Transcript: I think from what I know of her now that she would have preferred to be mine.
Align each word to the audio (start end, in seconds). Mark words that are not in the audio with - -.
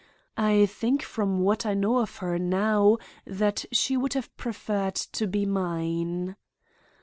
I 0.39 0.65
think 0.65 1.03
from 1.03 1.41
what 1.41 1.63
I 1.63 1.75
know 1.75 1.99
of 1.99 2.17
her 2.17 2.39
now 2.39 2.97
that 3.23 3.65
she 3.71 3.95
would 3.95 4.13
have 4.13 4.35
preferred 4.35 4.95
to 4.95 5.27
be 5.27 5.45
mine. 5.45 6.37